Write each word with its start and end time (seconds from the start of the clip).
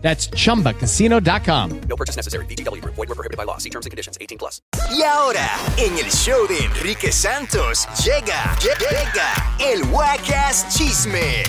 That's 0.00 0.30
chumbacasino.com. 0.30 1.80
No 1.88 1.96
purchase 1.96 2.16
necessary. 2.16 2.46
BGW. 2.46 2.82
Void 2.84 3.08
were 3.08 3.14
prohibited 3.16 3.36
by 3.36 3.44
law. 3.44 3.58
See 3.58 3.68
terms 3.70 3.84
and 3.86 3.90
conditions. 3.90 4.16
18 4.20 4.38
plus. 4.38 4.62
Y 4.96 5.02
ahora, 5.02 5.48
en 5.76 5.98
el 5.98 6.10
show 6.10 6.46
de 6.46 6.64
Enrique 6.64 7.10
Santos, 7.10 7.86
llega, 8.04 8.56
llega 8.62 9.32
el 9.58 9.82
Wacas 9.90 10.66
Chisme 10.68 11.42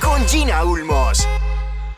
con 0.00 0.26
Gina 0.28 0.64
Ulmos. 0.64 1.26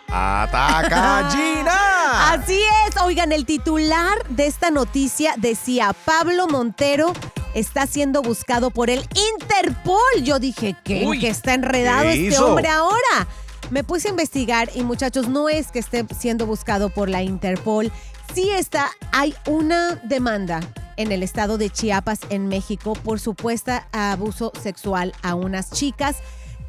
¡Ataca 0.09 1.29
Gina! 1.33 2.33
Así 2.33 2.61
es. 2.89 2.97
Oigan, 3.03 3.31
el 3.33 3.45
titular 3.47 4.17
de 4.29 4.47
esta 4.47 4.71
noticia 4.71 5.35
decía, 5.37 5.95
Pablo 6.05 6.47
Montero 6.49 7.13
está 7.55 7.87
siendo 7.87 8.23
buscado 8.23 8.71
por 8.71 8.91
el 8.91 9.07
Interpol. 9.33 10.23
Yo 10.23 10.39
dije, 10.39 10.75
¿qué? 10.85 11.05
Uy, 11.07 11.21
que 11.21 11.29
está 11.29 11.55
enredado 11.55 12.05
¿qué 12.05 12.13
este 12.15 12.27
hizo? 12.29 12.49
hombre 12.49 12.69
ahora. 12.69 13.27
Me 13.71 13.85
puse 13.85 14.09
a 14.09 14.11
investigar 14.11 14.71
y 14.75 14.83
muchachos, 14.83 15.29
no 15.29 15.49
es 15.49 15.73
que 15.73 15.79
esté 15.79 16.05
siendo 16.17 16.47
buscado 16.47 16.91
por 16.91 17.09
la 17.09 17.23
Interpol. 17.23 17.91
Sí 18.35 18.51
está, 18.51 18.91
hay 19.13 19.35
una 19.47 19.97
demanda 20.05 20.61
en 20.97 21.13
el 21.13 21.23
estado 21.23 21.59
de 21.59 21.71
Chiapas, 21.71 22.21
en 22.31 22.49
México, 22.49 22.95
por 22.95 23.21
supuesta 23.21 23.89
abuso 23.93 24.53
sexual 24.63 25.13
a 25.23 25.35
unas 25.35 25.71
chicas 25.71 26.17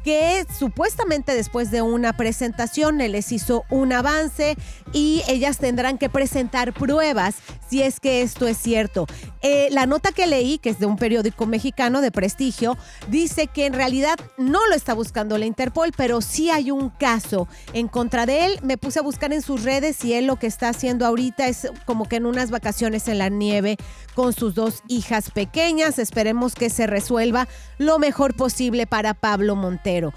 que 0.04 0.46
supuestamente 0.56 1.34
después 1.34 1.70
de 1.70 1.82
una 1.82 2.16
presentación 2.16 2.98
les 2.98 3.32
hizo 3.32 3.64
un 3.68 3.92
avance 3.92 4.56
y 4.92 5.22
ellas 5.28 5.58
tendrán 5.58 5.98
que 5.98 6.08
presentar 6.08 6.72
pruebas 6.72 7.36
si 7.68 7.82
es 7.82 8.00
que 8.00 8.22
esto 8.22 8.46
es 8.46 8.56
cierto. 8.56 9.06
Eh, 9.42 9.68
la 9.70 9.86
nota 9.86 10.12
que 10.12 10.26
leí, 10.26 10.58
que 10.58 10.70
es 10.70 10.78
de 10.78 10.86
un 10.86 10.96
periódico 10.96 11.46
mexicano 11.46 12.00
de 12.00 12.10
prestigio, 12.10 12.76
dice 13.08 13.46
que 13.46 13.66
en 13.66 13.72
realidad 13.72 14.18
no 14.36 14.66
lo 14.66 14.74
está 14.74 14.94
buscando 14.94 15.38
la 15.38 15.46
Interpol, 15.46 15.92
pero 15.96 16.20
sí 16.20 16.50
hay 16.50 16.70
un 16.70 16.90
caso 16.90 17.48
en 17.72 17.88
contra 17.88 18.26
de 18.26 18.46
él. 18.46 18.58
Me 18.62 18.78
puse 18.78 18.98
a 18.98 19.02
buscar 19.02 19.32
en 19.32 19.42
sus 19.42 19.62
redes 19.62 20.04
y 20.04 20.14
él 20.14 20.26
lo 20.26 20.36
que 20.36 20.46
está 20.46 20.68
haciendo 20.68 21.06
ahorita 21.06 21.48
es 21.48 21.68
como 21.86 22.08
que 22.08 22.16
en 22.16 22.26
unas 22.26 22.50
vacaciones 22.50 23.08
en 23.08 23.18
la 23.18 23.28
nieve 23.28 23.76
con 24.14 24.32
sus 24.32 24.54
dos 24.54 24.82
hijas 24.88 25.30
pequeñas. 25.30 25.98
Esperemos 25.98 26.54
que 26.54 26.70
se 26.70 26.86
resuelva 26.86 27.48
lo 27.78 27.98
mejor 27.98 28.34
posible 28.34 28.86
para 28.86 29.14
Pablo 29.14 29.56
Montero. 29.56 30.12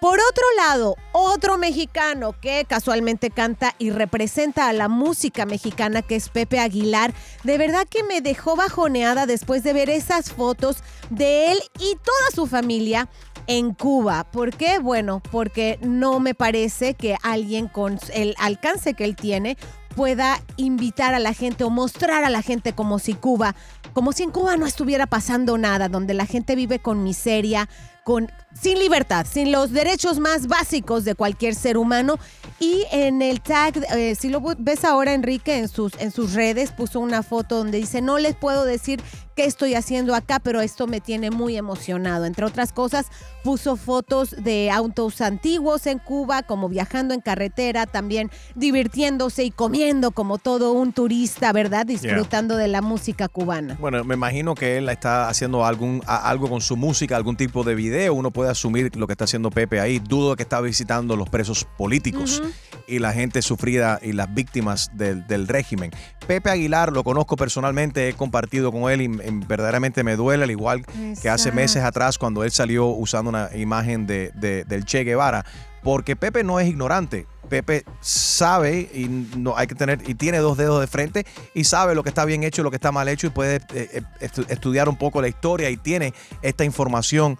Por 0.00 0.18
otro 0.18 0.44
lado, 0.56 0.96
otro 1.12 1.58
mexicano 1.58 2.32
que 2.40 2.64
casualmente 2.66 3.28
canta 3.28 3.74
y 3.78 3.90
representa 3.90 4.66
a 4.66 4.72
la 4.72 4.88
música 4.88 5.44
mexicana, 5.44 6.00
que 6.00 6.16
es 6.16 6.30
Pepe 6.30 6.58
Aguilar, 6.58 7.12
de 7.44 7.58
verdad 7.58 7.86
que 7.86 8.02
me 8.02 8.22
dejó 8.22 8.56
bajoneada 8.56 9.26
después 9.26 9.62
de 9.62 9.74
ver 9.74 9.90
esas 9.90 10.32
fotos 10.32 10.78
de 11.10 11.52
él 11.52 11.58
y 11.78 11.96
toda 11.96 12.30
su 12.34 12.46
familia 12.46 13.10
en 13.46 13.74
Cuba. 13.74 14.24
¿Por 14.24 14.56
qué? 14.56 14.78
Bueno, 14.78 15.22
porque 15.30 15.78
no 15.82 16.18
me 16.18 16.34
parece 16.34 16.94
que 16.94 17.16
alguien 17.22 17.68
con 17.68 17.98
el 18.14 18.34
alcance 18.38 18.94
que 18.94 19.04
él 19.04 19.16
tiene 19.16 19.58
pueda 19.94 20.40
invitar 20.56 21.12
a 21.12 21.18
la 21.18 21.34
gente 21.34 21.64
o 21.64 21.68
mostrar 21.68 22.24
a 22.24 22.30
la 22.30 22.40
gente 22.40 22.72
como 22.72 22.98
si 22.98 23.12
Cuba, 23.12 23.54
como 23.92 24.12
si 24.12 24.22
en 24.22 24.30
Cuba 24.30 24.56
no 24.56 24.64
estuviera 24.64 25.06
pasando 25.06 25.58
nada, 25.58 25.88
donde 25.90 26.14
la 26.14 26.24
gente 26.24 26.54
vive 26.54 26.78
con 26.78 27.02
miseria, 27.02 27.68
con 28.04 28.30
sin 28.60 28.78
libertad, 28.78 29.26
sin 29.30 29.52
los 29.52 29.72
derechos 29.72 30.18
más 30.18 30.46
básicos 30.46 31.04
de 31.04 31.14
cualquier 31.14 31.54
ser 31.54 31.76
humano. 31.76 32.18
Y 32.58 32.84
en 32.92 33.22
el 33.22 33.40
tag, 33.40 33.76
eh, 33.96 34.14
si 34.14 34.28
lo 34.28 34.42
ves 34.58 34.84
ahora, 34.84 35.14
Enrique, 35.14 35.58
en 35.58 35.68
sus, 35.68 35.92
en 35.98 36.10
sus 36.10 36.34
redes, 36.34 36.72
puso 36.72 37.00
una 37.00 37.22
foto 37.22 37.56
donde 37.56 37.78
dice, 37.78 38.02
no 38.02 38.18
les 38.18 38.36
puedo 38.36 38.64
decir 38.64 39.00
qué 39.36 39.44
estoy 39.44 39.74
haciendo 39.74 40.14
acá, 40.14 40.38
pero 40.40 40.60
esto 40.60 40.86
me 40.86 41.00
tiene 41.00 41.30
muy 41.30 41.56
emocionado. 41.56 42.24
Entre 42.24 42.44
otras 42.44 42.72
cosas, 42.72 43.06
puso 43.44 43.76
fotos 43.76 44.34
de 44.42 44.70
autos 44.70 45.20
antiguos 45.20 45.86
en 45.86 45.98
Cuba, 45.98 46.42
como 46.42 46.68
viajando 46.68 47.14
en 47.14 47.20
carretera, 47.20 47.86
también 47.86 48.30
divirtiéndose 48.54 49.44
y 49.44 49.50
comiendo 49.50 50.10
como 50.12 50.38
todo 50.38 50.72
un 50.72 50.92
turista, 50.92 51.52
¿verdad? 51.52 51.86
Disfrutando 51.86 52.56
de 52.56 52.68
la 52.68 52.82
música 52.82 53.28
cubana. 53.28 53.76
Bueno, 53.80 54.04
me 54.04 54.14
imagino 54.14 54.54
que 54.54 54.78
él 54.78 54.88
está 54.88 55.28
haciendo 55.28 55.64
algún, 55.64 56.02
a- 56.06 56.28
algo 56.28 56.48
con 56.48 56.60
su 56.60 56.76
música, 56.76 57.16
algún 57.16 57.36
tipo 57.36 57.64
de 57.64 57.74
video. 57.74 58.14
Uno 58.14 58.30
puede 58.30 58.50
asumir 58.50 58.94
lo 58.96 59.06
que 59.06 59.12
está 59.14 59.24
haciendo 59.24 59.50
Pepe 59.50 59.80
ahí. 59.80 59.98
Dudo 59.98 60.36
que 60.36 60.42
está 60.42 60.60
visitando 60.60 61.16
los 61.16 61.28
presos 61.28 61.64
políticos 61.76 62.42
y 62.90 62.98
la 62.98 63.12
gente 63.12 63.40
sufrida 63.42 63.98
y 64.02 64.12
las 64.12 64.32
víctimas 64.34 64.90
del, 64.94 65.26
del 65.26 65.46
régimen. 65.48 65.90
Pepe 66.26 66.50
Aguilar 66.50 66.92
lo 66.92 67.04
conozco 67.04 67.36
personalmente, 67.36 68.08
he 68.08 68.12
compartido 68.14 68.70
con 68.72 68.90
él 68.90 69.00
y, 69.00 69.04
y 69.04 69.30
verdaderamente 69.46 70.02
me 70.04 70.16
duele, 70.16 70.44
al 70.44 70.50
igual 70.50 70.84
que 71.22 71.28
hace 71.30 71.52
meses 71.52 71.82
atrás 71.84 72.18
cuando 72.18 72.44
él 72.44 72.50
salió 72.50 72.86
usando 72.86 73.28
una 73.30 73.48
imagen 73.56 74.06
de, 74.06 74.30
de- 74.34 74.64
del 74.64 74.84
Che 74.84 75.04
Guevara. 75.04 75.44
Porque 75.82 76.14
Pepe 76.14 76.44
no 76.44 76.60
es 76.60 76.68
ignorante. 76.68 77.26
Pepe 77.48 77.84
sabe 78.00 78.88
y 78.94 79.06
no 79.36 79.56
hay 79.56 79.66
que 79.66 79.74
tener 79.74 79.98
y 80.08 80.14
tiene 80.14 80.38
dos 80.38 80.56
dedos 80.58 80.80
de 80.80 80.86
frente 80.86 81.26
y 81.54 81.64
sabe 81.64 81.94
lo 81.94 82.02
que 82.02 82.10
está 82.10 82.24
bien 82.24 82.44
hecho 82.44 82.60
y 82.60 82.64
lo 82.64 82.70
que 82.70 82.76
está 82.76 82.92
mal 82.92 83.08
hecho 83.08 83.26
y 83.26 83.30
puede 83.30 83.56
eh, 83.56 83.88
eh, 83.94 84.02
estu- 84.20 84.46
estudiar 84.50 84.88
un 84.88 84.96
poco 84.96 85.20
la 85.20 85.26
historia 85.28 85.68
y 85.70 85.76
tiene 85.76 86.12
esta 86.42 86.64
información 86.64 87.38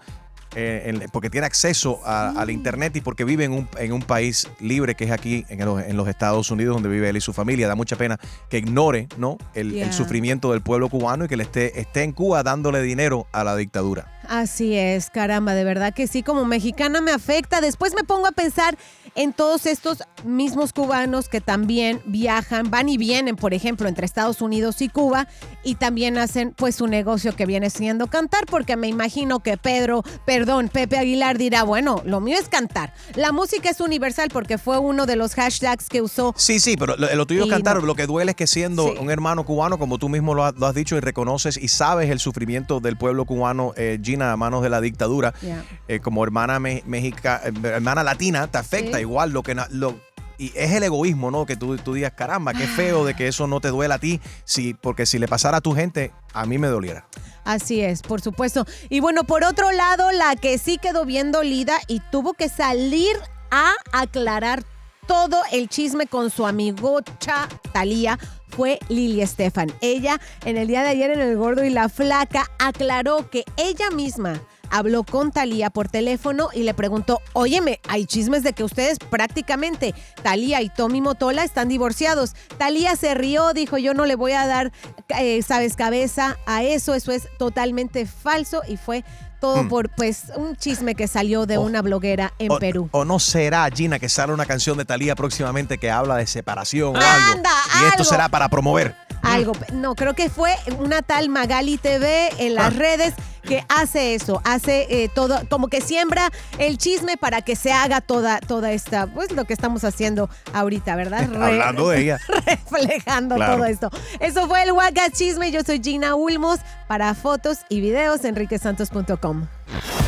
eh, 0.55 0.83
en- 0.87 1.11
porque 1.11 1.31
tiene 1.31 1.47
acceso 1.47 2.01
a- 2.05 2.31
al 2.31 2.51
internet 2.51 2.97
y 2.97 3.01
porque 3.01 3.25
vive 3.25 3.45
en 3.45 3.53
un, 3.53 3.69
en 3.79 3.93
un 3.93 4.03
país 4.03 4.49
libre 4.61 4.95
que 4.95 5.05
es 5.05 5.11
aquí 5.11 5.45
en 5.49 5.65
los, 5.65 5.83
en 5.83 5.97
los 5.97 6.09
Estados 6.09 6.51
Unidos 6.51 6.75
donde 6.75 6.89
vive 6.89 7.09
él 7.09 7.17
y 7.17 7.21
su 7.21 7.33
familia. 7.33 7.69
Da 7.69 7.75
mucha 7.75 7.97
pena 7.97 8.19
que 8.49 8.59
ignore 8.59 9.09
¿no? 9.17 9.39
el, 9.55 9.77
el 9.77 9.93
sufrimiento 9.93 10.53
del 10.53 10.61
pueblo 10.63 10.89
cubano 10.89 11.25
y 11.25 11.29
que 11.29 11.37
le 11.37 11.45
esté, 11.45 11.81
esté 11.81 12.03
en 12.03 12.13
Cuba 12.13 12.43
dándole 12.43 12.83
dinero 12.83 13.27
a 13.33 13.45
la 13.45 13.57
dictadura. 13.57 14.07
Así 14.29 14.77
es, 14.77 15.11
caramba, 15.11 15.55
de 15.55 15.65
verdad 15.65 15.93
que 15.93 16.07
sí, 16.07 16.23
como 16.23 16.45
mexicana 16.45 17.01
me 17.01 17.11
afecta. 17.11 17.61
Después 17.61 17.95
me 17.97 18.05
pongo 18.05 18.29
a 18.29 18.33
pensar 18.33 18.77
en 19.17 19.33
todos 19.33 19.67
estos 19.67 20.05
mismos 20.25 20.73
cubanos 20.73 21.29
que 21.29 21.41
también 21.41 22.01
viajan, 22.05 22.71
van 22.71 22.89
y 22.89 22.97
vienen, 22.97 23.35
por 23.35 23.55
ejemplo, 23.55 23.89
entre 23.89 24.07
Estados 24.07 24.41
Unidos 24.41 24.83
y 24.83 24.89
Cuba, 24.89 25.27
y 25.63 25.75
también 25.77 26.19
hacen 26.19 26.53
pues 26.57 26.77
su 26.77 26.87
negocio 26.87 27.35
que 27.37 27.47
viene 27.47 27.71
siendo 27.71 28.07
cantar, 28.07 28.47
porque 28.47 28.77
me 28.77 28.89
imagino 28.89 29.41
que 29.41 29.57
Pedro, 29.57 30.03
perdón, 30.25 30.69
Pepe 30.69 30.99
Aguilar 30.99 31.39
dirá, 31.39 31.63
bueno, 31.65 32.03
lo 32.05 32.21
mío 32.21 32.37
es 32.41 32.49
cantar. 32.49 32.93
La 33.15 33.33
música 33.33 33.71
es 33.71 33.81
universal 33.81 34.29
porque 34.33 34.59
fue 34.59 34.79
uno 34.79 35.07
de 35.07 35.17
los 35.17 35.35
hashtags 35.35 35.89
que 35.89 36.03
usó. 36.03 36.35
Sí, 36.37 36.61
sí, 36.61 36.77
pero 36.77 36.97
lo, 36.97 37.15
lo 37.15 37.27
tuyo 37.27 37.45
es 37.45 37.51
cantar. 37.51 37.77
no. 37.77 37.83
Lo 37.87 37.95
que 37.95 38.07
duele 38.07 38.31
es 38.33 38.37
que 38.37 38.47
siendo 38.47 38.89
Sí. 38.89 38.95
un 39.01 39.11
hermano 39.11 39.45
cubano, 39.45 39.79
como 39.79 39.99
tú 39.99 40.09
mismo 40.09 40.35
lo, 40.35 40.45
ha- 40.45 40.53
lo 40.53 40.67
has 40.67 40.75
dicho 40.75 40.97
y 40.97 41.01
reconoces 41.01 41.57
y 41.57 41.69
sabes 41.69 42.11
el 42.11 42.19
sufrimiento 42.21 42.81
del 42.81 42.97
pueblo 42.97 43.25
cubano, 43.25 43.73
eh, 43.77 43.99
Gina, 44.03 44.33
a 44.33 44.37
manos 44.37 44.63
de 44.63 44.71
la 44.71 44.81
dictadura, 44.81 45.35
Ya. 45.43 45.63
eh, 45.89 46.01
como 46.01 46.25
hermana 46.25 46.59
me- 46.61 46.83
mexica, 46.87 47.41
eh, 47.45 47.53
hermana 47.65 48.03
latina, 48.03 48.47
te 48.47 48.59
afecta 48.59 48.97
Sí. 48.99 49.03
igual 49.03 49.31
lo 49.31 49.43
que 49.43 49.55
lo 49.71 50.01
y 50.41 50.53
es 50.57 50.73
el 50.73 50.83
egoísmo, 50.83 51.31
¿no? 51.31 51.45
Que 51.45 51.55
tú, 51.55 51.77
tú 51.77 51.93
digas, 51.93 52.13
caramba, 52.17 52.55
qué 52.55 52.67
feo 52.67 53.05
de 53.05 53.15
que 53.15 53.29
eso 53.29 53.47
no 53.47 53.61
te 53.61 53.69
duela 53.69 53.97
a 53.97 53.99
ti, 53.99 54.21
si, 54.45 54.73
porque 54.73 55.05
si 55.05 55.19
le 55.19 55.29
pasara 55.29 55.59
a 55.59 55.61
tu 55.61 55.75
gente, 55.75 56.13
a 56.33 56.47
mí 56.47 56.57
me 56.57 56.69
doliera. 56.69 57.07
Así 57.45 57.83
es, 57.83 58.01
por 58.01 58.23
supuesto. 58.23 58.65
Y 58.89 59.01
bueno, 59.01 59.25
por 59.25 59.45
otro 59.45 59.71
lado, 59.71 60.11
la 60.13 60.37
que 60.37 60.57
sí 60.57 60.79
quedó 60.79 61.05
bien 61.05 61.31
dolida 61.31 61.75
y 61.89 62.01
tuvo 62.11 62.33
que 62.33 62.49
salir 62.49 63.15
a 63.51 63.75
aclarar 63.93 64.65
todo 65.07 65.43
el 65.53 65.69
chisme 65.69 66.07
con 66.07 66.31
su 66.31 66.47
amigocha 66.47 67.47
Talía 67.73 68.19
fue 68.49 68.79
Lili 68.89 69.21
Estefan. 69.21 69.71
Ella, 69.83 70.21
en 70.47 70.57
el 70.57 70.69
día 70.69 70.83
de 70.83 70.89
ayer 70.89 71.11
en 71.11 71.21
El 71.21 71.37
Gordo 71.37 71.65
y 71.65 71.71
la 71.71 71.91
Flaca, 71.91 72.51
aclaró 72.59 73.29
que 73.29 73.45
ella 73.59 73.91
misma 73.91 74.41
habló 74.71 75.05
con 75.05 75.33
Talía 75.33 75.71
por 75.71 75.89
teléfono 75.89 76.49
y 76.53 76.63
le 76.63 76.75
preguntó, 76.75 77.21
óyeme, 77.33 77.81
hay 77.89 78.07
chismes 78.07 78.43
de 78.43 78.53
que 78.53 78.65
ustedes 78.65 78.99
prácticamente, 78.99 79.95
Talía 80.23 80.63
y 80.63 80.69
Tommy 80.69 81.01
Motola, 81.01 81.45
están 81.45 81.69
divorciados. 81.69 82.35
Talía 82.59 82.97
se 82.97 83.15
rió, 83.15 83.53
dijo, 83.53 83.79
yo 83.79 83.95
no 83.95 84.07
le 84.07 84.17
voy 84.17 84.33
a 84.33 84.47
dar, 84.47 84.73
eh, 85.19 85.43
sabes, 85.43 85.77
cabeza 85.77 86.37
a 86.47 86.63
eso, 86.63 86.95
eso 86.95 87.13
es 87.13 87.29
totalmente 87.39 88.07
falso 88.07 88.63
y 88.69 88.77
fue 88.77 89.05
todo 89.41 89.67
por 89.69 89.89
pues 89.89 90.25
un 90.37 90.55
chisme 90.55 90.95
que 90.95 91.09
salió 91.09 91.47
de 91.47 91.57
una 91.57 91.81
bloguera 91.81 92.35
en 92.39 92.53
o, 92.53 92.59
Perú. 92.59 92.91
o 92.93 93.07
no 93.07 93.19
será, 93.19 93.67
Gina, 93.75 93.99
que 93.99 94.11
sale 94.11 94.35
una 94.35 94.45
canción 94.45 94.77
de 94.77 94.85
Talía 94.85 95.17
próximamente 95.17 95.79
que 95.79 95.91
habla 95.91 96.17
de 96.17 96.27
separación 96.27 96.95
o 96.95 97.01
Anda, 97.01 97.51
algo. 97.73 97.87
Y 97.87 97.89
esto 97.89 98.05
será 98.05 98.29
para 98.29 98.51
promover. 98.51 98.95
Algo, 99.23 99.53
no, 99.73 99.95
creo 99.95 100.15
que 100.15 100.29
fue 100.29 100.55
una 100.79 101.01
tal 101.01 101.31
Magali 101.31 101.79
TV 101.79 102.29
en 102.39 102.55
las 102.55 102.67
Ah. 102.67 102.71
redes 102.77 103.15
que 103.51 103.65
hace 103.69 104.15
eso, 104.15 104.41
hace 104.45 104.87
eh, 104.89 105.11
todo, 105.13 105.41
como 105.51 105.67
que 105.67 105.81
siembra 105.81 106.31
el 106.59 106.79
chisme 106.79 107.17
para 107.17 107.43
que 107.43 107.57
se 107.57 107.73
haga 107.73 108.01
toda, 108.01 108.39
toda 108.39 108.71
esta, 108.71 109.09
pues 109.09 109.33
lo 109.33 109.45
que 109.45 109.53
estamos 109.55 109.83
haciendo 109.83 110.31
ahorita, 110.53 110.95
¿verdad? 110.95 111.29
Re- 111.33 111.45
Hablando 111.45 111.89
de 111.89 112.01
ella. 112.01 112.19
reflejando 112.47 113.35
Claro. 113.35 113.55
todo 113.57 113.65
esto. 113.65 113.91
Eso 114.21 114.47
fue 114.47 114.63
el 114.63 114.71
Waka 114.71 115.11
Chisme. 115.11 115.51
Yo 115.51 115.63
soy 115.63 115.81
Gina 115.83 116.15
Ulmos. 116.15 116.61
Para 116.87 117.13
fotos 117.15 117.59
y 117.69 117.81
videos, 117.81 118.25
enriquesantos.com. 118.25 119.47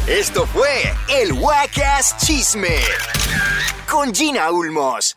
Esto 0.07 0.47
fue 0.47 0.93
el 1.21 1.33
Wacas 1.33 2.17
Chisme 2.19 2.77
con 3.91 4.15
Gina 4.15 4.51
Ulmos. 4.53 5.17